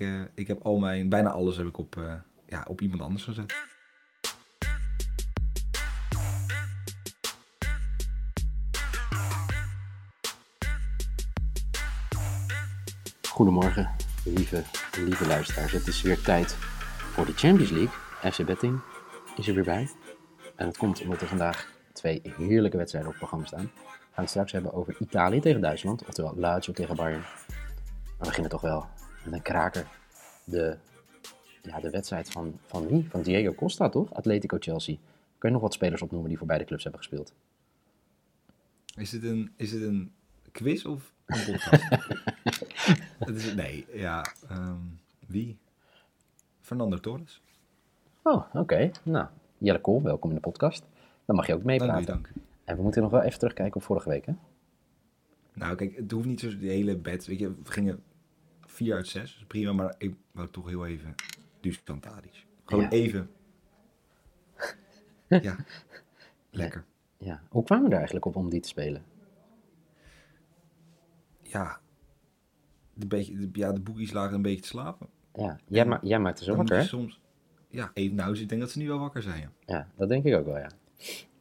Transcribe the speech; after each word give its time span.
ik, 0.00 0.06
eh, 0.06 0.20
ik 0.34 0.46
heb 0.46 0.62
al 0.62 0.78
mijn, 0.78 1.08
bijna 1.08 1.30
alles 1.30 1.56
heb 1.56 1.66
ik 1.66 1.78
op, 1.78 1.96
eh, 1.96 2.14
ja, 2.46 2.64
op 2.68 2.80
iemand 2.80 3.02
anders 3.02 3.24
gezet. 3.24 3.54
Goedemorgen, 13.28 13.90
lieve, 14.24 14.62
lieve 15.04 15.26
luisteraars. 15.26 15.72
Het 15.72 15.86
is 15.86 16.02
weer 16.02 16.20
tijd 16.20 16.52
voor 17.12 17.26
de 17.26 17.32
Champions 17.32 17.70
League. 17.70 18.30
FC 18.32 18.44
Betting 18.44 18.80
is 19.36 19.48
er 19.48 19.54
weer 19.54 19.64
bij. 19.64 19.90
En 20.56 20.66
dat 20.66 20.76
komt 20.76 21.02
omdat 21.02 21.20
er 21.20 21.26
vandaag 21.26 21.72
twee 21.92 22.20
heerlijke 22.36 22.76
wedstrijden 22.76 23.10
op 23.10 23.20
het 23.20 23.28
programma 23.28 23.46
staan. 23.46 23.70
We 23.86 24.16
gaan 24.16 24.24
het 24.24 24.30
straks 24.30 24.52
hebben 24.52 24.72
over 24.72 24.96
Italië 24.98 25.40
tegen 25.40 25.60
Duitsland, 25.60 26.06
oftewel 26.06 26.34
Lazio 26.36 26.72
tegen 26.72 26.96
Bayern. 26.96 27.20
Maar 27.20 28.18
we 28.18 28.24
beginnen 28.24 28.50
toch 28.50 28.60
wel 28.60 28.88
met 29.24 29.32
een 29.34 29.42
kraker. 29.42 29.86
De, 30.44 30.76
ja, 31.62 31.80
de 31.80 31.90
wedstrijd 31.90 32.30
van, 32.30 32.58
van 32.66 32.86
wie? 32.86 33.06
Van 33.10 33.22
Diego 33.22 33.52
Costa, 33.54 33.88
toch? 33.88 34.14
Atletico 34.14 34.56
Chelsea. 34.60 34.96
Kun 35.38 35.48
je 35.48 35.54
nog 35.54 35.62
wat 35.64 35.72
spelers 35.74 36.02
opnoemen 36.02 36.28
die 36.28 36.38
voor 36.38 36.46
beide 36.46 36.64
clubs 36.64 36.82
hebben 36.82 37.00
gespeeld? 37.02 37.34
Is 38.96 39.12
het 39.12 39.22
een, 39.22 39.52
is 39.56 39.72
het 39.72 39.82
een 39.82 40.12
quiz 40.52 40.84
of 40.84 41.12
een 41.26 41.44
podcast? 41.44 41.88
Het 43.18 43.36
is, 43.36 43.54
nee, 43.54 43.86
ja. 43.92 44.24
ehm, 44.48 44.76
wie? 45.26 45.58
Fernando 46.60 46.96
Torres. 46.98 47.42
Oh, 48.22 48.54
oké. 48.54 48.90
Nou, 49.02 49.26
Jelle 49.58 49.80
Kool, 49.80 50.02
welkom 50.02 50.28
in 50.30 50.34
de 50.34 50.42
podcast. 50.42 50.84
Dan 51.24 51.36
mag 51.36 51.46
je 51.46 51.54
ook 51.54 51.64
Dank 51.64 51.80
u, 51.80 51.84
meepraten. 51.84 52.06
dank. 52.06 52.30
En 52.64 52.76
we 52.76 52.82
moeten 52.82 53.02
nog 53.02 53.10
wel 53.10 53.22
even 53.22 53.38
terugkijken 53.38 53.74
op 53.76 53.82
vorige 53.82 54.08
week, 54.08 54.26
hè? 54.26 54.32
Nou, 55.52 55.76
kijk, 55.76 55.96
het 55.96 56.10
hoeft 56.10 56.26
niet 56.26 56.40
zo 56.40 56.58
die 56.58 56.70
hele 56.70 56.96
bed. 56.96 57.26
Weet 57.26 57.38
je, 57.38 57.48
we 57.48 57.70
gingen 57.70 58.02
4 58.84 58.94
uit 58.94 59.08
6. 59.08 59.34
Dus 59.34 59.44
prima, 59.46 59.72
maar 59.72 59.94
ik 59.98 60.14
wou 60.32 60.48
toch 60.50 60.68
heel 60.68 60.86
even 60.86 61.14
Dusan 61.60 62.00
Tadic. 62.00 62.46
Gewoon 62.64 62.84
Ja. 62.84 62.90
even. 62.90 63.30
Ja, 65.42 65.56
lekker. 66.50 66.84
Ja. 67.18 67.42
Hoe 67.48 67.64
kwamen 67.64 67.84
we 67.84 67.90
er 67.90 67.96
eigenlijk 67.96 68.26
op 68.26 68.36
om 68.36 68.50
die 68.50 68.60
te 68.60 68.68
spelen? 68.68 69.04
Ja, 71.42 71.80
de, 72.94 73.06
beetje, 73.06 73.34
de, 73.36 73.48
ja, 73.52 73.72
de 73.72 73.80
boekies 73.80 74.12
lagen 74.12 74.34
een 74.34 74.42
beetje 74.42 74.60
te 74.60 74.68
slapen. 74.68 75.08
Ja, 75.34 75.58
jij, 75.68 75.84
ma 75.86 75.98
jij 76.02 76.18
maakte 76.18 76.44
zo 76.44 76.50
Dan 76.50 76.60
moet 76.60 76.68
wakker, 76.68 76.84
hè? 76.86 76.90
soms. 76.96 77.20
Ja, 77.68 77.90
even, 77.94 78.16
nou, 78.16 78.38
ik 78.38 78.48
denk 78.48 78.60
dat 78.60 78.70
ze 78.70 78.78
nu 78.78 78.88
wel 78.88 78.98
wakker 78.98 79.22
zijn. 79.22 79.40
ja. 79.40 79.50
Ja, 79.66 79.88
dat 79.96 80.08
denk 80.08 80.24
ik 80.24 80.34
ook 80.34 80.44
wel, 80.46 80.58
ja. 80.58 80.70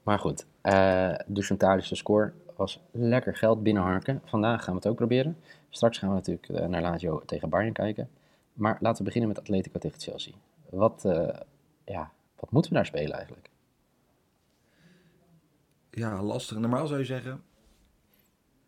Maar 0.04 0.20
goed, 0.20 0.46
eh 0.62 1.14
de 1.28 1.42
Centralische 1.44 1.96
score 1.96 2.34
was 2.60 2.80
lekker 2.92 3.36
geld 3.36 3.64
binnenharken. 3.64 4.22
Vandaag 4.26 4.64
gaan 4.64 4.74
we 4.74 4.80
het 4.80 4.90
ook 4.90 4.96
proberen. 4.96 5.38
Straks 5.70 5.98
gaan 5.98 6.10
we 6.10 6.16
natuurlijk 6.16 6.50
eh, 6.50 6.68
naar 6.68 6.82
Lazio 6.82 7.22
tegen 7.26 7.50
Bayern 7.50 7.74
kijken. 7.74 8.10
Maar 8.54 8.78
laten 8.80 8.98
we 8.98 9.04
beginnen 9.04 9.30
met 9.30 9.40
Atletico 9.40 9.80
tegen 9.80 10.00
Chelsea. 10.00 10.34
Wat, 10.70 11.06
eh, 11.06 11.40
ja, 11.86 12.12
wat 12.40 12.52
moeten 12.52 12.72
we 12.72 12.78
daar 12.78 12.86
spelen 12.86 13.14
eigenlijk? 13.16 13.50
Ja, 15.90 16.24
lastig. 16.24 16.58
Normaal 16.58 16.88
zou 16.88 17.00
je 17.00 17.06
zeggen. 17.06 17.44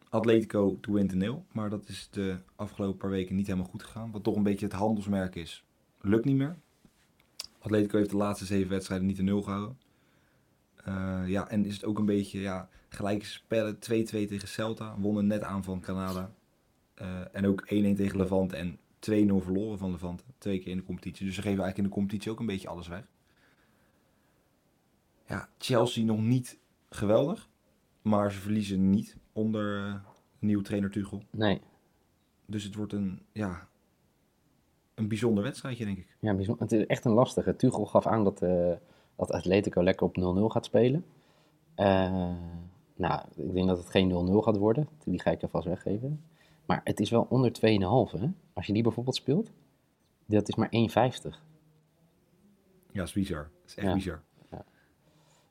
Atletico 0.10 0.78
to 0.82 0.94
win 0.94 1.08
to 1.08 1.16
nil. 1.16 1.46
Maar 1.52 1.70
dat 1.70 1.88
is 1.88 2.10
de 2.12 2.38
afgelopen 2.56 2.98
paar 2.98 3.10
weken 3.10 3.36
niet 3.36 3.48
helemaal 3.48 3.70
goed 3.70 3.84
gegaan. 3.84 4.12
Wat 4.12 4.24
toch 4.24 4.36
een 4.36 4.44
beetje 4.44 4.66
het 4.66 4.76
handelsmerk 4.76 5.36
is. 5.36 5.64
Lukt 6.02 6.26
niet 6.26 6.38
meer. 6.38 6.56
Atletico 7.60 7.98
heeft 7.98 8.10
de 8.10 8.18
laatste 8.18 8.46
zeven 8.46 8.70
wedstrijden 8.70 9.08
niet 9.08 9.18
de 9.18 9.24
nul 9.24 9.42
gehouden. 9.42 9.78
Eh, 10.84 11.22
ja, 11.26 11.50
en 11.50 11.66
is 11.66 11.74
het 11.74 11.86
ook 11.86 12.00
een 12.00 12.06
beetje 12.06 12.40
ja, 12.40 12.70
gelijke 12.90 13.26
spellen. 13.26 13.76
2-2 13.76 13.80
tegen 13.80 14.48
Celta. 14.48 14.96
Wonnen 14.98 15.28
net 15.28 15.44
aan 15.44 15.64
van 15.64 15.80
Canada. 15.82 16.32
Eh, 16.94 17.36
en 17.36 17.46
ook 17.46 17.62
1-1 17.62 17.96
tegen 17.96 18.18
Levante. 18.18 18.56
En 18.56 18.78
2-0 19.00 19.42
verloren 19.44 19.78
van 19.78 19.92
Levante. 19.92 20.24
Twee 20.38 20.60
keer 20.60 20.72
in 20.72 20.78
de 20.78 20.84
competitie. 20.84 21.26
Dus 21.26 21.36
ze 21.36 21.42
geven 21.42 21.64
eigenlijk 21.64 21.78
in 21.78 21.84
de 21.94 22.00
competitie 22.00 22.32
ook 22.32 22.40
een 22.40 22.46
beetje 22.46 22.68
alles 22.68 22.88
weg. 22.88 23.08
Ja, 25.28 25.50
Chelsea 25.58 26.04
nog 26.04 26.22
niet 26.22 26.60
geweldig. 26.90 27.50
Maar 28.02 28.32
ze 28.32 28.40
verliezen 28.40 28.90
niet 28.90 29.18
onder 29.34 29.86
eh, 29.86 29.96
nieuwe 30.40 30.64
trainer 30.64 30.92
Tuchel. 30.92 31.24
Nee, 31.32 31.62
Dus 32.46 32.64
het 32.64 32.76
wordt 32.76 32.94
een, 32.94 33.22
ja, 33.32 33.68
een 34.96 35.08
bijzonder 35.08 35.44
wedstrijdje, 35.44 35.86
denk 35.86 35.98
ik. 35.98 36.18
ja, 36.20 36.34
bijzonder. 36.36 36.64
het 36.64 36.72
is 36.72 36.86
echt 36.86 37.06
een 37.06 37.12
lastige. 37.12 37.56
Tuchel 37.56 37.86
gaf 37.86 38.08
aan 38.08 38.24
dat, 38.24 38.42
dat 39.28 39.32
Atletico 39.38 39.84
lekker 39.84 40.06
op 40.06 40.38
0-0 40.38 40.52
gaat 40.52 40.66
spelen. 40.66 41.06
Eh, 41.76 42.34
nou, 42.96 43.22
ik 43.36 43.54
denk 43.54 43.68
dat 43.68 43.78
het 43.78 43.90
geen 43.90 44.10
0-0 44.10 44.44
gaat 44.44 44.58
worden. 44.58 44.88
Die 45.04 45.22
ga 45.22 45.32
ik 45.32 45.42
alvast 45.42 45.68
weggeven. 45.68 46.24
Maar 46.66 46.82
het 46.84 47.00
is 47.00 47.10
wel 47.10 47.26
onder 47.30 47.52
2,5 47.52 48.20
hè. 48.20 48.28
Als 48.54 48.66
je 48.66 48.74
die 48.74 48.84
bijvoorbeeld 48.84 49.16
speelt, 49.16 49.52
dat 50.26 50.50
is 50.50 50.56
maar 50.56 50.70
1,50. 50.70 51.40
Ja, 52.92 53.00
dat 53.00 53.08
is 53.08 53.14
bizar. 53.14 53.50
Dat 53.62 53.70
is 53.70 53.76
echt 53.76 53.88
Ja. 53.88 53.94
bizar. 53.94 54.22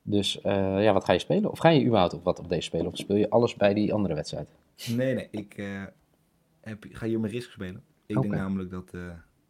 Dus 0.03 0.41
eh, 0.41 0.83
ja, 0.83 0.93
wat 0.93 1.05
ga 1.05 1.13
je 1.13 1.19
spelen? 1.19 1.51
Of 1.51 1.59
ga 1.59 1.69
je 1.69 1.85
überhaupt 1.85 2.15
op 2.15 2.25
wat 2.25 2.39
op 2.39 2.49
deze 2.49 2.63
spelen? 2.63 2.87
Of 2.87 2.97
speel 2.97 3.17
je 3.17 3.31
alles 3.31 3.55
bij 3.55 3.75
die 3.75 3.95
andere 3.95 4.15
wedstrijd? 4.15 4.55
Nee, 4.97 5.15
nee, 5.15 5.29
ik 5.31 5.55
eh, 5.55 5.85
heb, 6.61 6.85
ga 6.89 7.07
hier 7.07 7.21
mijn 7.21 7.33
risk 7.33 7.51
spelen. 7.51 7.83
Ik 8.07 8.21
denk 8.23 8.35
namelijk 8.35 8.71
dat, 8.71 8.91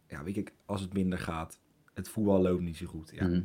ja, 0.07 0.23
weet 0.23 0.37
ik, 0.37 0.53
als 0.65 0.81
het 0.81 0.93
minder 0.93 1.19
gaat, 1.19 1.59
het 1.93 2.09
voetbal 2.09 2.41
loopt 2.41 2.61
niet 2.61 2.77
zo 2.77 2.85
goed. 2.85 3.11
Ja. 3.13 3.27
Mhm. 3.27 3.41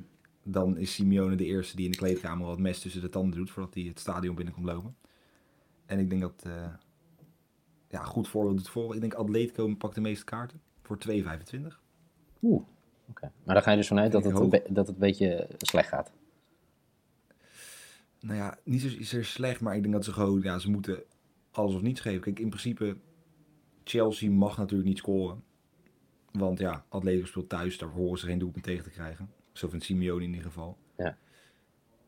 Dan 0.49 0.77
is 0.77 0.95
Simeone 0.95 1.37
de 1.37 1.45
eerste 1.45 1.77
die 1.77 1.85
in 1.85 1.91
de 1.91 1.97
kleedkamer 1.97 2.47
wat 2.47 2.59
mes 2.59 2.81
tussen 2.81 3.01
de 3.01 3.09
tanden 3.09 3.39
doet 3.39 3.51
voordat 3.51 3.75
hij 3.75 3.83
het 3.83 4.01
stadion 4.01 4.35
binnenkomt 4.35 4.67
lopen. 4.67 4.97
En 5.87 5.99
ik 5.99 6.09
denk 6.09 6.21
dat, 6.21 6.43
eh, 6.47 6.75
ja, 7.89 8.03
goed 8.03 8.29
voorbeeld 8.29 8.57
doet 8.57 8.69
voor. 8.69 8.95
Ik 8.95 9.01
denk 9.01 9.15
Atletico 9.15 9.75
pakt 9.75 9.95
de 9.95 10.01
meeste 10.01 10.25
kaarten 10.25 10.61
voor 10.83 10.99
2,25. 10.99 11.81
Oeh, 12.43 12.63
oké. 13.09 13.33
Maar 13.45 13.55
dan 13.55 13.63
ga 13.63 13.71
je 13.71 13.77
dus 13.77 13.87
vanuit 13.87 14.13
dat 14.13 14.25
het, 14.25 14.35
dat 14.69 14.87
het 14.87 14.89
een 14.89 14.99
beetje 14.99 15.49
slecht 15.59 15.89
gaat. 15.89 16.13
Nou 18.21 18.39
ja, 18.39 18.59
niet 18.65 18.81
zozeer 18.81 19.25
slecht, 19.25 19.61
maar 19.61 19.77
ik 19.77 19.83
denk 19.83 19.95
dat 19.95 20.05
ze 20.05 20.13
gewoon, 20.13 20.41
ja, 20.43 20.59
ze 20.59 20.71
moeten 20.71 21.03
alles 21.51 21.75
of 21.75 21.83
niets 21.83 22.01
geven. 22.01 22.21
Kijk, 22.21 22.39
in 22.39 22.49
principe, 22.49 22.97
Chelsea 23.85 24.31
mag 24.31 24.57
natuurlijk 24.57 24.89
niet 24.89 24.99
scoren. 24.99 25.43
Want 26.33 26.59
ja, 26.59 26.85
Atletico 26.89 27.27
speelt 27.27 27.49
thuis, 27.49 27.79
daar 27.79 27.89
horen 27.89 28.19
ze 28.19 28.27
geen 28.27 28.39
doelpunt 28.39 28.65
tegen 28.65 28.85
te 28.85 28.91
krijgen. 28.91 29.31
Zo 29.57 29.69
vindt 29.69 29.85
Simeone 29.85 30.23
in 30.23 30.29
ieder 30.29 30.45
geval. 30.45 30.77
Ja. 30.97 31.17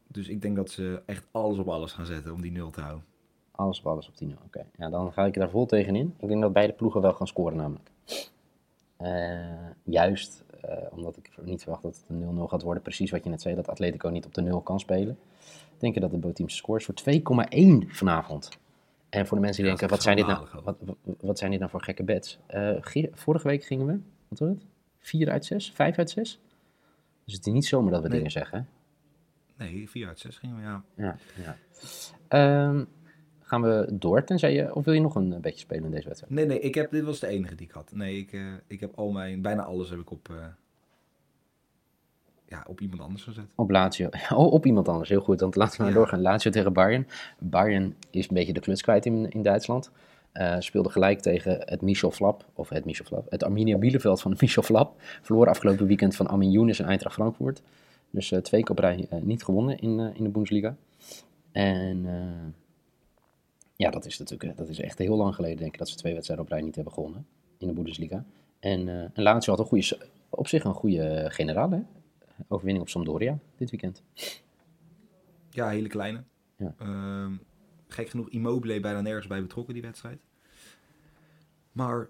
Dus 0.06 0.28
ik 0.28 0.42
denk 0.42 0.56
dat 0.56 0.70
ze 0.70 1.02
echt 1.06 1.26
alles 1.30 1.58
op 1.58 1.68
alles 1.68 1.92
gaan 1.92 2.06
zetten 2.06 2.32
om 2.32 2.40
die 2.40 2.52
nul 2.52 2.70
te 2.70 2.80
houden. 2.80 3.04
Alles 3.50 3.78
op 3.78 3.86
alles 3.86 4.08
op 4.08 4.16
10 4.16 4.36
Oké, 4.44 4.66
ja, 4.78 4.88
dan 4.90 5.12
ga 5.12 5.24
ik 5.26 5.34
daar 5.34 5.50
vol 5.50 5.66
tegenin. 5.66 6.14
Ik 6.18 6.28
denk 6.28 6.40
dat 6.40 6.52
beide 6.52 6.72
ploegen 6.72 7.00
wel 7.00 7.12
gaan 7.12 7.26
scoren 7.26 7.56
namelijk. 7.56 7.90
Eh, 8.96 9.68
juist 9.82 10.44
eh, 10.60 10.76
omdat 10.90 11.16
ik 11.16 11.30
niet 11.42 11.62
verwacht 11.62 11.82
dat 11.82 11.96
het 11.96 12.08
een 12.08 12.38
0-0 12.38 12.42
gaat 12.48 12.62
worden. 12.62 12.82
Precies 12.82 13.10
wat 13.10 13.24
je 13.24 13.30
net 13.30 13.42
zei, 13.42 13.54
dat 13.54 13.68
Atletico 13.68 14.08
niet 14.08 14.26
op 14.26 14.34
de 14.34 14.40
0 14.40 14.60
kan 14.60 14.80
spelen. 14.80 15.18
Denk 15.78 15.94
je 15.94 16.00
dat 16.00 16.10
de 16.22 16.32
teams 16.32 16.56
scores 16.56 16.84
voor 16.84 16.94
2,1 16.94 17.88
vanavond. 17.88 18.58
En 19.08 19.26
voor 19.26 19.36
de 19.36 19.42
mensen 19.42 19.62
die 19.62 19.72
Ja, 19.72 19.78
denken, 19.78 19.88
wat 19.96 20.02
zijn, 20.02 20.16
dit 20.16 20.26
nou, 20.26 20.46
wat, 20.64 20.76
wat, 21.20 21.38
zijn 21.38 21.50
dit 21.50 21.60
nou 21.60 21.70
voor 21.72 21.82
gekke 21.82 22.04
bets? 22.04 22.38
Eh, 22.46 22.76
Ge- 22.80 23.10
vorige 23.12 23.48
week 23.48 23.64
gingen 23.64 23.86
we, 23.86 24.00
wat 24.28 24.38
was 24.38 24.48
het? 24.48 24.64
4 24.98 25.30
uit 25.30 25.44
6, 25.44 25.70
5 25.74 25.98
uit 25.98 26.10
6? 26.10 26.40
Dus 27.28 27.36
het 27.36 27.46
is 27.46 27.52
niet 27.52 27.66
zomaar 27.66 27.90
dat 27.92 28.02
we 28.02 28.08
Nee. 28.08 28.16
dingen 28.16 28.32
zeggen. 28.32 28.68
Nee, 29.56 29.88
4 29.90 30.06
uit 30.08 30.18
6 30.18 30.36
gingen 30.38 30.56
we, 30.56 30.62
ja. 30.62 30.82
Ja, 30.94 31.16
ja. 31.42 31.56
Ehm, 32.28 32.84
gaan 33.40 33.62
we 33.62 33.88
door, 33.92 34.24
tenzij 34.24 34.52
je, 34.54 34.74
of 34.74 34.84
wil 34.84 34.94
je 34.94 35.00
nog 35.00 35.14
een 35.14 35.32
eh, 35.32 35.40
beetje 35.40 35.58
spelen 35.58 35.84
in 35.84 35.90
deze 35.90 36.06
wedstrijd? 36.06 36.32
Nee, 36.34 36.46
nee, 36.46 36.60
ik 36.60 36.74
heb, 36.74 36.90
dit 36.90 37.04
was 37.04 37.20
de 37.20 37.26
enige 37.26 37.54
die 37.54 37.66
ik 37.66 37.72
had. 37.72 37.92
Nee, 37.94 38.18
ik, 38.18 38.32
eh, 38.32 38.40
ik 38.66 38.80
heb 38.80 38.92
al 38.98 39.10
mijn, 39.10 39.42
bijna 39.42 39.62
alles 39.62 39.90
heb 39.90 39.98
ik 39.98 40.10
op, 40.10 40.28
eh, 40.30 40.36
ja, 42.48 42.64
op 42.68 42.80
iemand 42.80 43.00
anders 43.00 43.22
gezet. 43.22 43.44
Op 43.54 43.70
Lazio. 43.70 44.08
Oh, 44.34 44.52
op 44.52 44.66
iemand 44.66 44.88
anders. 44.88 45.08
Heel 45.08 45.20
goed. 45.20 45.38
Dan 45.38 45.50
laten 45.54 45.76
we 45.76 45.82
maar 45.82 45.92
Ja. 45.92 45.98
doorgaan. 45.98 46.20
Lazio 46.20 46.50
tegen 46.50 46.72
Bayern. 46.72 47.06
Bayern 47.38 47.94
is 48.10 48.28
een 48.28 48.34
beetje 48.34 48.52
de 48.52 48.60
kluts 48.60 48.82
kwijt 48.82 49.06
in, 49.06 49.30
in 49.30 49.42
Duitsland. 49.42 49.90
Eh, 50.32 50.56
speelde 50.58 50.90
gelijk 50.90 51.20
tegen 51.20 51.60
het 51.64 51.80
Michel 51.80 52.10
Flap. 52.10 52.44
Of 52.54 52.68
het 52.68 52.84
Michel 52.84 53.04
Flap. 53.04 53.30
Het 53.30 53.44
Arminia 53.44 53.78
Bielefeld 53.78 54.20
van 54.20 54.30
de 54.30 54.36
Michel 54.42 54.62
Flap. 54.62 54.94
Verloren 55.22 55.48
afgelopen 55.48 55.86
weekend 55.86 56.16
van 56.16 56.26
Armin 56.26 56.50
Younes 56.50 56.78
en 56.78 56.86
Eintracht 56.86 57.14
Frankfurt. 57.14 57.62
Dus 58.10 58.32
eh, 58.32 58.40
twee 58.40 58.62
keer 58.62 58.70
op 58.70 58.78
rij 58.78 59.06
eh, 59.10 59.20
niet 59.20 59.44
gewonnen 59.44 59.78
in, 59.78 59.98
in 59.98 60.24
de 60.24 60.30
Bundesliga. 60.30 60.76
En 61.52 62.06
ja, 63.76 63.90
dat 63.90 64.04
is 64.04 64.18
natuurlijk 64.18 64.56
dat 64.56 64.68
is 64.68 64.80
echt 64.80 64.98
heel 64.98 65.16
lang 65.16 65.34
geleden, 65.34 65.56
denk 65.56 65.72
ik, 65.72 65.78
dat 65.78 65.88
ze 65.88 65.96
twee 65.96 66.12
wedstrijden 66.12 66.46
op 66.46 66.50
rij 66.50 66.62
niet 66.62 66.74
hebben 66.74 66.92
gewonnen 66.92 67.26
in 67.58 67.66
de 67.66 67.72
Bundesliga. 67.72 68.24
En, 68.60 68.88
en 68.88 69.22
Lazio 69.22 69.52
had 69.52 69.60
een 69.60 69.68
goede, 69.68 69.98
op 70.28 70.48
zich 70.48 70.64
een 70.64 70.74
goede 70.74 71.26
generaal, 71.30 71.70
hè? 71.70 71.80
Overwinning 72.48 72.84
op 72.84 72.90
Sampdoria 72.90 73.38
dit 73.56 73.70
weekend. 73.70 74.02
Ja, 75.50 75.68
hele 75.68 75.88
kleine. 75.88 76.22
Ja. 76.56 76.74
Ehm, 76.78 77.32
gek 77.88 78.08
genoeg, 78.08 78.28
Immobile 78.28 78.80
bijna 78.80 79.00
nergens 79.00 79.26
bij 79.26 79.40
betrokken 79.42 79.74
die 79.74 79.82
wedstrijd. 79.82 80.20
Maar 81.72 82.08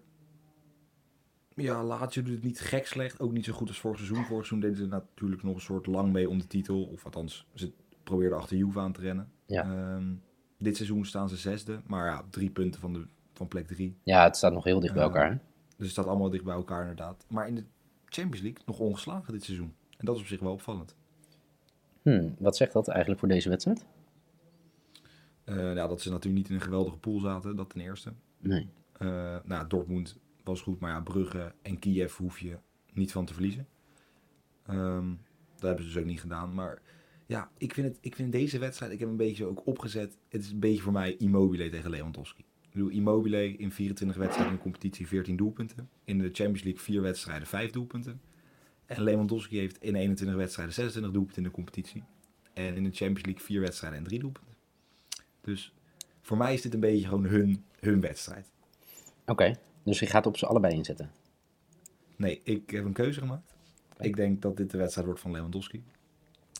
ja, 1.55 1.85
Lazio 1.85 2.23
doet 2.23 2.35
het 2.35 2.43
niet 2.43 2.61
gek 2.61 2.87
slecht. 2.87 3.21
Ook 3.21 3.33
niet 3.33 3.45
zo 3.45 3.53
goed 3.53 3.69
als 3.69 3.79
vorig 3.81 3.97
seizoen. 3.99 4.25
Vorig 4.25 4.47
seizoen 4.47 4.61
deden 4.61 4.77
ze 4.77 4.87
natuurlijk 4.87 5.43
nog 5.43 5.55
een 5.55 5.61
soort 5.61 5.87
lang 5.87 6.13
mee 6.13 6.29
om 6.29 6.39
de 6.39 6.47
titel. 6.47 6.85
Of 6.85 7.05
althans, 7.05 7.47
ze 7.55 7.73
probeerden 8.03 8.39
achter 8.39 8.57
Juve 8.57 8.81
aan 8.81 8.93
te 8.93 9.01
rennen. 9.01 9.31
Ja. 9.47 9.63
Ehm, 9.63 10.15
dit 10.59 10.77
seizoen 10.77 11.05
staan 11.05 11.29
ze 11.29 11.37
zesde. 11.37 11.81
Maar 11.87 12.07
ja, 12.07 12.25
drie 12.31 12.51
punten 12.51 12.81
van, 12.81 12.93
de, 12.93 13.07
van 13.33 13.49
plek 13.49 13.67
drie. 13.67 13.97
Ja, 14.03 14.25
het 14.25 14.37
staat 14.37 14.53
nog 14.53 14.65
heel 14.65 14.81
dicht 14.81 14.95
bij 14.95 15.03
Ja. 15.03 15.09
elkaar. 15.09 15.31
Hè? 15.31 15.37
Dus 15.37 15.87
het 15.87 15.91
staat 15.91 16.07
allemaal 16.07 16.31
dicht 16.31 16.45
bij 16.45 16.55
elkaar 16.55 16.81
inderdaad. 16.81 17.25
Maar 17.29 17.49
in 17.49 17.55
de 17.55 17.65
Champions 18.05 18.41
League 18.43 18.63
nog 18.67 18.79
ongeslagen 18.79 19.33
dit 19.33 19.45
seizoen. 19.45 19.75
En 19.97 20.05
dat 20.07 20.15
is 20.15 20.21
op 20.21 20.27
zich 20.27 20.41
wel 20.41 20.53
opvallend. 20.53 20.97
Hmm, 22.03 22.35
wat 22.39 22.57
zegt 22.57 22.73
dat 22.73 22.89
eigenlijk 22.89 23.21
voor 23.21 23.29
deze 23.29 23.49
wedstrijd? 23.49 23.87
Eh, 25.49 25.75
ja, 25.75 25.87
dat 25.87 26.01
ze 26.01 26.11
natuurlijk 26.11 26.37
niet 26.37 26.49
in 26.49 26.55
een 26.55 26.61
geweldige 26.61 26.97
pool 26.97 27.21
zaten, 27.21 27.57
dat 27.57 27.71
ten 27.71 27.81
eerste. 27.81 28.13
Nee. 28.41 28.69
Eh, 28.93 29.37
nou, 29.45 29.69
Dortmund 29.69 30.19
was 30.45 30.61
goed, 30.61 30.81
maar 30.81 30.91
ja, 30.91 31.01
Brugge 31.01 31.55
en 31.63 31.79
Kiev 31.79 32.17
hoef 32.17 32.39
je 32.39 32.59
niet 32.93 33.13
van 33.13 33.25
te 33.25 33.33
verliezen. 33.33 33.67
Ehm, 34.67 35.09
dat 35.55 35.63
hebben 35.63 35.85
ze 35.85 35.93
dus 35.93 35.99
ook 35.99 36.09
niet 36.09 36.21
gedaan. 36.21 36.55
Maar 36.55 36.83
ja, 37.27 37.51
ik 37.59 37.75
vind, 37.75 37.87
het, 37.87 37.99
ik 38.01 38.15
vind 38.15 38.33
deze 38.33 38.59
wedstrijd, 38.59 38.93
ik 38.93 38.99
heb 39.01 39.09
een 39.09 39.17
beetje 39.17 39.45
ook 39.45 39.67
opgezet. 39.67 40.19
Het 40.29 40.43
is 40.43 40.51
een 40.51 40.61
beetje 40.61 40.83
voor 40.83 40.93
mij 40.93 41.17
Immobile 41.17 41.69
tegen 41.69 41.91
Lewandowski. 41.91 42.45
Ik 42.61 42.71
bedoel, 42.73 42.89
Immobile 42.89 43.57
in 43.57 43.73
24 43.73 44.19
wedstrijden 44.19 44.53
in 44.53 44.57
de 44.57 44.63
competitie 44.63 45.07
14 45.07 45.37
doelpunten. 45.37 45.89
In 46.05 46.19
de 46.19 46.31
Champions 46.33 46.63
League 46.63 46.83
4 46.83 47.03
wedstrijden 47.03 47.49
5 47.49 47.71
doelpunten. 47.71 48.21
En 48.87 49.03
Lewandowski 49.03 49.59
heeft 49.59 49.83
in 49.83 49.95
21 49.95 50.37
wedstrijden 50.37 50.75
26 50.75 51.13
doelpunten 51.13 51.43
in 51.43 51.49
de 51.49 51.55
competitie. 51.55 52.03
En 52.53 52.75
in 52.75 52.83
de 52.83 52.91
Champions 52.91 53.25
League 53.25 53.45
4 53.45 53.61
wedstrijden 53.61 53.99
en 53.99 54.05
3 54.05 54.19
doelpunten. 54.19 54.58
Dus 55.41 55.73
voor 56.21 56.37
mij 56.37 56.55
is 56.55 56.63
dit 56.63 56.75
een 56.75 56.81
beetje 56.81 57.09
gewoon 57.09 57.27
hun, 57.27 57.65
hun 57.81 58.01
wedstrijd. 58.01 58.51
Oké, 59.27 59.59
dus 59.83 59.99
je 59.99 60.07
gaat 60.07 60.27
op 60.27 60.37
ze 60.37 60.47
allebei 60.47 60.75
inzetten. 60.75 61.11
Nee, 62.17 62.41
ik 62.45 62.71
heb 62.71 62.85
een 62.85 62.93
keuze 62.93 63.21
gemaakt. 63.21 63.55
Ik 63.99 64.17
denk 64.17 64.43
dat 64.43 64.57
dit 64.57 64.71
de 64.71 64.79
wedstrijd 64.79 65.07
wordt 65.07 65.23
van 65.23 65.31
Lewandowski. 65.31 65.85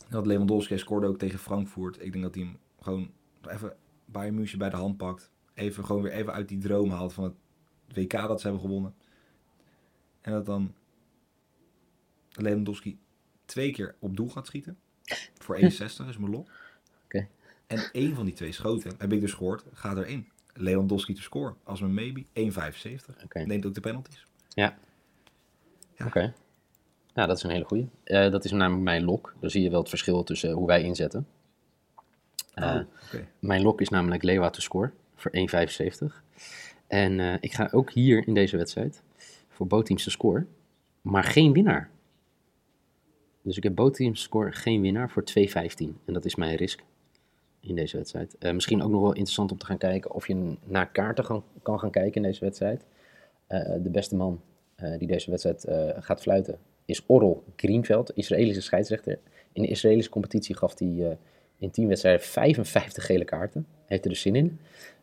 Dat 0.09 0.25
Lewandowski 0.25 0.77
scoorde 0.77 1.07
ook 1.07 1.17
tegen 1.17 1.39
Frankfurt. 1.39 2.01
Ik 2.01 2.11
denk 2.11 2.23
dat 2.23 2.35
hij 2.35 2.43
hem 2.43 2.57
gewoon 2.79 3.11
even 3.47 3.75
Bayern 4.05 4.35
München 4.35 4.59
bij 4.59 4.69
de 4.69 4.75
hand 4.75 4.97
pakt. 4.97 5.31
Even 5.53 5.85
gewoon 5.85 6.01
weer 6.01 6.11
even 6.11 6.33
uit 6.33 6.47
die 6.47 6.57
droom 6.57 6.89
haalt 6.89 7.13
van 7.13 7.23
het 7.23 7.33
WK 7.95 8.11
dat 8.11 8.41
ze 8.41 8.47
hebben 8.47 8.65
gewonnen. 8.65 8.95
En 10.21 10.31
dat 10.31 10.45
dan 10.45 10.73
Lewandowski 12.31 12.99
twee 13.45 13.71
keer 13.71 13.95
op 13.99 14.17
doel 14.17 14.29
gaat 14.29 14.45
schieten. 14.45 14.77
Voor 15.37 15.55
61 15.65 16.07
is 16.07 16.17
mijn 16.17 16.31
lok. 16.31 16.49
En 17.69 17.89
één 17.91 18.15
van 18.15 18.25
die 18.25 18.33
twee 18.33 18.51
schoten, 18.51 18.91
heb 18.97 19.13
ik 19.13 19.21
dus 19.21 19.33
gehoord, 19.33 19.63
gaat 19.73 19.97
erin. 19.97 20.27
Lewandowski 20.53 21.13
te 21.13 21.21
scoren. 21.21 21.55
Als 21.63 21.79
mijn 21.81 21.93
maybe 21.93 22.23
1,75. 22.33 23.23
Oké. 23.23 23.39
Neemt 23.39 23.65
ook 23.65 23.73
de 23.73 23.79
penalties. 23.81 24.25
Ja. 24.49 24.77
Ja. 25.97 26.05
Oké. 26.05 26.33
Nou, 27.13 27.27
dat 27.27 27.37
is 27.37 27.43
een 27.43 27.49
hele 27.49 27.63
goeie. 27.65 27.89
Eh, 28.03 28.31
dat 28.31 28.45
is 28.45 28.51
namelijk 28.51 28.83
mijn 28.83 29.03
lok. 29.03 29.35
Dan 29.39 29.49
zie 29.49 29.61
je 29.63 29.69
wel 29.69 29.79
het 29.79 29.89
verschil 29.89 30.23
tussen 30.23 30.51
hoe 30.51 30.67
wij 30.67 30.83
inzetten. 30.83 31.27
Eh, 32.53 32.75
Oh, 32.75 32.81
oké. 33.05 33.27
Mijn 33.39 33.61
lok 33.61 33.81
is 33.81 33.89
namelijk 33.89 34.23
Lewa 34.23 34.49
te 34.49 34.61
score 34.61 34.91
voor 35.15 35.31
1,75. 35.31 36.23
En 36.87 37.19
eh, 37.19 37.33
ik 37.39 37.53
ga 37.53 37.69
ook 37.71 37.91
hier 37.91 38.27
in 38.27 38.33
deze 38.33 38.57
wedstrijd 38.57 39.03
voor 39.49 39.67
bootteams 39.67 40.03
te 40.03 40.09
score, 40.09 40.45
maar 41.01 41.23
geen 41.23 41.53
winnaar. 41.53 41.89
Dus 43.41 43.57
ik 43.57 43.63
heb 43.63 43.75
bootteams 43.75 44.21
score 44.21 44.51
geen 44.51 44.81
winnaar 44.81 45.09
voor 45.09 45.23
2,15. 45.23 45.97
En 46.05 46.13
dat 46.13 46.25
is 46.25 46.35
mijn 46.35 46.55
risk 46.55 46.83
in 47.59 47.75
deze 47.75 47.97
wedstrijd. 47.97 48.37
Eh, 48.37 48.53
misschien 48.53 48.81
ook 48.81 48.89
nog 48.89 49.01
wel 49.01 49.13
interessant 49.13 49.51
om 49.51 49.57
te 49.57 49.65
gaan 49.65 49.77
kijken 49.77 50.11
of 50.11 50.27
je 50.27 50.55
naar 50.63 50.89
kaarten 50.91 51.43
kan 51.61 51.79
gaan 51.79 51.91
kijken 51.91 52.13
in 52.13 52.21
deze 52.21 52.39
wedstrijd. 52.39 52.85
Eh, 53.47 53.73
de 53.81 53.89
beste 53.89 54.15
man 54.15 54.41
eh, 54.75 54.97
die 54.97 55.07
deze 55.07 55.29
wedstrijd 55.29 55.65
gaat 55.99 56.21
fluiten 56.21 56.57
is 56.85 57.03
Orrel 57.05 57.43
Greenveld, 57.55 58.11
Israëlische 58.15 58.61
scheidsrechter. 58.61 59.19
In 59.53 59.61
de 59.61 59.67
Israëlische 59.67 60.11
competitie 60.11 60.55
gaf 60.55 60.79
hij 60.79 61.17
in 61.57 61.71
10 61.71 61.87
wedstrijden 61.87 62.21
55 62.21 63.05
gele 63.05 63.25
kaarten. 63.25 63.67
Heeft 63.85 64.03
er 64.03 64.09
dus 64.09 64.21
zin 64.21 64.35
in. 64.35 64.59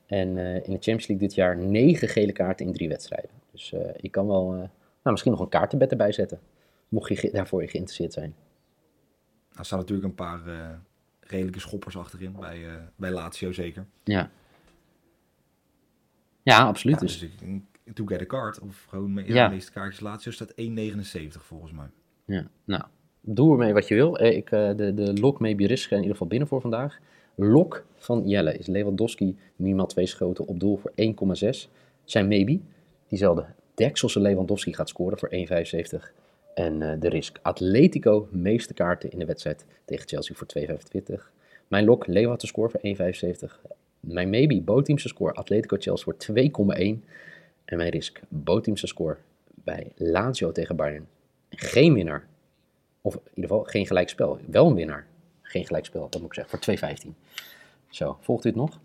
En 0.07 0.29
in 0.39 0.73
de 0.73 0.81
Champions 0.81 1.07
League 1.07 1.27
dit 1.27 1.35
jaar 1.35 1.57
9 1.57 2.09
gele 2.09 2.33
kaarten 2.33 2.67
in 2.67 2.73
3 2.73 2.89
wedstrijden. 2.89 3.31
Dus 3.53 3.75
ik 3.97 4.11
kan 4.11 4.27
wel 4.27 4.51
nou, 4.53 4.69
misschien 5.03 5.31
nog 5.31 5.41
een 5.41 5.49
kaartenbed 5.49 5.91
erbij 5.91 6.13
zetten. 6.13 6.41
Mocht 6.89 7.21
je 7.21 7.31
daarvoor 7.31 7.61
geïnteresseerd 7.63 8.13
zijn. 8.13 8.35
Nou, 9.49 9.59
er 9.59 9.65
staan 9.65 9.79
natuurlijk 9.79 10.09
een 10.09 10.15
paar 10.15 10.41
redelijke 11.29 11.61
schoppers 11.61 11.97
achterin. 11.97 12.33
Bij, 12.41 12.67
eh, 12.67 12.73
bij 12.97 13.11
Lazio 13.11 13.53
zeker. 13.53 13.87
Ja. 14.05 14.31
Ja, 16.43 16.65
absoluut. 16.67 16.95
Ja, 17.01 17.07
dus, 17.07 17.19
dus 17.19 17.29
ik 17.85 17.95
to 17.95 18.05
get 18.07 18.21
a 18.21 18.27
card. 18.27 18.59
Of 18.61 18.87
gewoon 18.89 19.13
me- 19.13 19.27
ja, 19.35 19.49
de 19.49 19.55
meeste 19.55 19.73
kaartjes 19.73 20.01
Lazio 20.01 20.31
staat 20.33 20.53
1,79 20.57 21.45
volgens 21.45 21.73
mij. 21.73 21.87
ja. 22.25 22.47
Nou, 22.65 22.83
doe 23.21 23.53
ermee 23.53 23.73
wat 23.73 23.89
je 23.89 23.95
wil. 23.95 24.19
Eh, 24.19 24.37
Ik, 24.37 24.51
eh, 24.51 24.75
de, 24.77 24.95
de 24.95 25.13
lok 25.21 25.41
maybe 25.41 25.67
risk 25.67 25.91
in 25.91 25.97
ieder 25.97 26.13
geval 26.13 26.27
binnen 26.27 26.49
voor 26.49 26.61
vandaag. 26.61 26.99
Lok 27.35 27.85
van 27.97 28.29
Jelle 28.29 28.57
is 28.59 28.67
Lewandowski 28.67 29.37
minimaal 29.57 29.87
twee 29.87 30.07
schoten 30.07 30.47
op 30.47 30.61
doel 30.61 30.77
voor 30.77 30.93
1,6. 30.95 31.69
Zijn 32.05 32.29
maybe. 32.29 32.61
Diezelfde 33.09 33.47
Dekselse 33.75 34.21
Lewandowski 34.21 34.75
gaat 34.75 34.89
scoren 34.89 35.19
voor 35.19 35.29
1,75. 35.33 36.13
En 36.57 36.83
eh, 36.83 37.01
de 37.01 37.09
risk 37.09 37.39
Atletico 37.43 38.29
meeste 38.31 38.75
kaarten 38.75 39.11
in 39.11 39.19
de 39.19 39.25
wedstrijd 39.25 39.65
tegen 39.85 40.09
Chelsea 40.09 40.35
voor 40.35 40.47
2,25. 41.17 41.23
Mijn 41.69 41.85
lok 41.85 42.07
Lewa 42.07 42.37
te 42.37 42.47
scoren 42.47 42.71
voor 42.71 43.11
1,75. 43.51 43.61
Mijn 44.01 44.31
maybe 44.31 44.61
bootteamse 44.61 45.09
score 45.09 45.33
Atletico 45.33 45.77
Chelsea 45.79 46.05
voor 46.05 46.17
2,1. 46.77 47.05
En 47.65 47.77
mijn 47.77 47.91
risk 47.91 48.21
bootteamse 48.29 48.87
score 48.87 49.17
bij 49.55 49.93
Lazio 49.97 50.53
tegen 50.53 50.77
Bayern. 50.77 51.09
Geen 51.51 51.95
winnaar. 51.95 52.27
Of 53.01 53.15
in 53.15 53.21
ieder 53.35 53.51
geval 53.51 53.65
geen 53.65 53.87
gelijkspel. 53.87 54.39
Wel 54.47 54.67
een 54.67 54.75
winnaar. 54.75 55.07
Geen 55.43 55.67
gelijkspel, 55.67 56.09
dat 56.11 56.21
moet 56.21 56.37
ik 56.37 56.47
zeggen. 56.47 56.79
Voor 56.79 57.11
2,15. 57.11 57.19
Zo, 57.89 58.19
volgt 58.21 58.45
het 58.45 58.55
nog? 58.55 58.81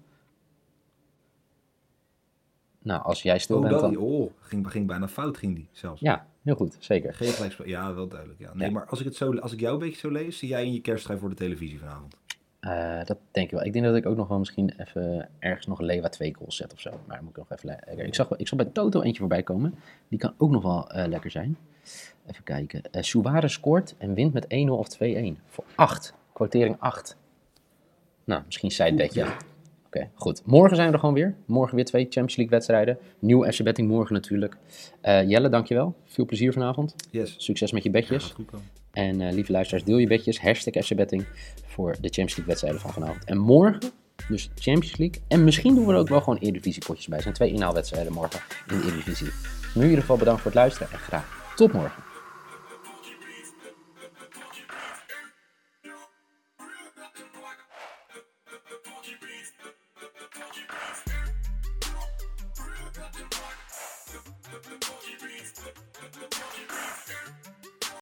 Nou, 2.84 3.04
als 3.04 3.22
jij 3.22 3.40
stil 3.40 3.56
Oh, 3.56 3.62
bent 3.62 3.74
dat, 3.74 3.82
dan... 3.82 3.90
die- 3.90 4.00
oh 4.00 4.32
ging, 4.40 4.72
ging 4.72 4.88
bijna 4.88 5.08
fout 5.08 5.38
ging 5.38 5.56
die 5.56 5.68
zelfs. 5.72 6.02
Ja, 6.02 6.28
heel 6.44 6.56
goed. 6.56 6.76
Zeker. 6.80 7.14
Geen 7.14 7.28
gelijkspel. 7.32 7.68
Ja, 7.68 7.94
wel 7.94 8.08
duidelijk. 8.08 8.40
Ja. 8.40 8.52
Nee, 8.54 8.68
Ja. 8.68 8.74
maar 8.74 8.86
als 8.86 9.00
ik, 9.00 9.06
het 9.06 9.16
zo, 9.16 9.38
als 9.38 9.52
ik 9.54 9.60
jou 9.60 9.74
een 9.74 9.80
beetje 9.80 10.00
zo 10.00 10.10
lees, 10.10 10.38
zie 10.38 10.50
jij 10.50 10.66
in 10.66 10.74
je 10.74 10.82
kersttrui 10.82 11.20
voor 11.20 11.30
de 11.30 11.36
televisie 11.36 11.80
vanavond. 11.80 12.16
Eh, 12.60 13.06
dat 13.06 13.18
denk 13.32 13.46
ik 13.46 13.52
wel. 13.52 13.64
Ik 13.66 13.74
denk 13.74 13.86
dat 13.86 13.96
ik 13.96 14.06
ook 14.06 14.16
nog 14.16 14.28
wel 14.28 14.40
misschien 14.40 14.74
even 14.78 15.30
ergens 15.40 15.66
nog 15.68 15.80
een 15.80 15.86
Lewa 15.86 16.10
2 16.10 16.36
goals 16.36 16.56
zet 16.56 16.74
of 16.74 16.80
zo. 16.80 16.92
Maar 17.08 17.20
moet 17.22 17.30
ik 17.30 17.38
nog 17.38 17.52
even... 17.52 17.70
le- 17.70 17.76
kijken. 17.86 18.06
Ik 18.06 18.16
zag, 18.16 18.32
ik 18.38 18.48
zag 18.48 18.58
bij 18.58 18.68
Toto 18.74 19.02
eentje 19.02 19.20
voorbij 19.20 19.44
komen. 19.44 19.76
Die 20.08 20.20
kan 20.20 20.34
ook 20.38 20.52
nog 20.52 20.64
wel 20.64 20.90
eh, 20.90 21.08
lekker 21.08 21.32
zijn. 21.32 21.58
Even 22.28 22.44
kijken. 22.44 22.82
Eh 22.92 23.02
Suarez 23.04 23.54
scoort 23.54 23.96
en 23.98 24.14
wint 24.14 24.34
met 24.34 24.44
1-0 24.46 24.48
of 24.70 24.88
2-1. 24.96 24.98
Voor 25.48 25.64
8. 25.76 26.14
Quotering 26.34 26.76
8. 26.80 27.18
Nou, 28.24 28.42
misschien 28.46 28.72
sidebedje. 28.72 29.20
Ja. 29.24 29.38
Oké, 29.94 30.10
goed. 30.14 30.42
Morgen 30.46 30.76
zijn 30.76 30.88
we 30.88 30.94
er 30.94 31.00
gewoon 31.00 31.16
weer. 31.16 31.36
Morgen 31.46 31.76
weer 31.76 31.86
twee 31.86 32.04
Champions 32.04 32.36
League 32.36 32.56
wedstrijden. 32.56 32.98
Nieuw 33.20 33.52
FC 33.52 33.64
Betting 33.64 33.88
morgen 33.88 34.14
natuurlijk. 34.14 34.58
Eh, 35.02 35.30
Jelle, 35.30 35.50
dankjewel. 35.50 35.96
Veel 36.06 36.26
plezier 36.26 36.54
vanavond. 36.54 36.96
Yes. 37.10 37.36
Succes 37.38 37.72
met 37.72 37.84
je 37.84 37.90
bedjes. 37.90 38.24
goed. 38.24 38.50
En 38.92 39.22
eh, 39.22 39.34
lieve 39.34 39.52
luisteraars, 39.52 39.84
deel 39.84 39.98
je 39.98 40.08
bedjes. 40.08 40.42
Hashtag 40.42 40.84
FC 40.86 40.96
Betting 40.96 41.26
voor 41.66 41.92
de 41.92 41.98
Champions 41.98 42.36
League 42.36 42.46
wedstrijden 42.46 42.82
van 42.82 42.94
vanavond. 42.94 43.26
En 43.26 43.38
morgen 43.38 43.92
dus 44.30 44.50
Champions 44.56 44.98
League. 44.98 45.22
En 45.28 45.44
misschien 45.44 45.76
doen 45.76 45.86
we 45.86 45.94
er 45.94 46.00
ook 46.00 46.10
wel 46.10 46.22
gewoon 46.22 46.40
Eredivisie 46.40 46.86
potjes 46.86 47.08
bij. 47.08 47.18
Er 47.18 47.24
zijn 47.24 47.36
twee 47.36 47.52
inhaalwedstrijden 47.52 48.14
morgen 48.14 48.40
in 48.68 48.80
de 48.80 48.86
Eredivisie. 48.86 49.30
Nu 49.74 49.82
in 49.82 49.88
ieder 49.88 50.00
geval 50.00 50.18
bedankt 50.18 50.42
voor 50.42 50.52
het 50.52 50.60
luisteren 50.60 50.92
en 50.92 51.00
graag 51.00 51.54
tot 51.56 51.74
morgen. 51.74 52.11